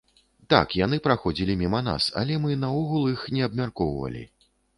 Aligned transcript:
Так, 0.51 0.71
яны 0.85 0.97
праходзілі 1.07 1.55
міма 1.59 1.81
нас, 1.89 2.07
але 2.23 2.39
мы 2.47 2.57
наогул 2.65 3.07
іх 3.13 3.27
не 3.37 3.45
абмяркоўвалі. 3.51 4.25